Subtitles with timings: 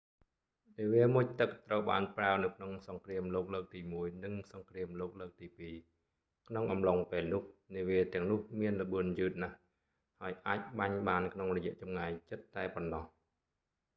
[0.79, 5.75] នាវាមុជទឹកត្រូវបានប្រើនៅក្នុងសង្គ្រាមលោកលើកទីមួយ និងសង្គ្រាមលោកលើកទីពីរ
[6.47, 7.43] ក្នុងអំឡុងពេលនោះ
[7.75, 9.55] នាវាទាំងនោះមានល្បឿនយឺតណាស់
[10.21, 13.05] ហើយអាចបាញ់បានក្នុងរយៈចម្ងាយជិតតែប៉ុណ្ណោះ